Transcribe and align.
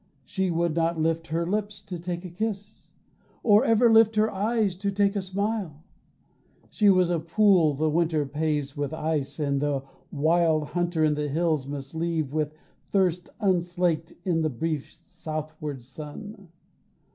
She 0.25 0.49
would 0.49 0.73
not 0.75 0.99
lift 0.99 1.27
her 1.27 1.45
lips 1.45 1.79
to 1.83 1.99
take 1.99 2.25
a 2.25 2.31
kiss, 2.31 2.89
Or 3.43 3.63
ever 3.63 3.87
lift 3.93 4.15
her 4.15 4.31
eyes 4.31 4.73
to 4.77 4.91
take 4.91 5.15
a 5.15 5.21
smile. 5.21 5.83
She 6.71 6.89
was 6.89 7.11
a 7.11 7.19
pool 7.19 7.75
the 7.75 7.87
winter 7.87 8.25
paves 8.25 8.75
with 8.75 8.95
ice 8.95 9.37
That 9.37 9.59
the 9.59 9.83
wild 10.11 10.69
hunter 10.69 11.03
in 11.03 11.13
the 11.13 11.27
hills 11.29 11.67
must 11.67 11.93
leave 11.93 12.33
With 12.33 12.51
thirst 12.89 13.29
unslaked 13.41 14.13
in 14.25 14.41
the 14.41 14.49
brief 14.49 14.89
southward 14.91 15.83
sun." 15.83 16.49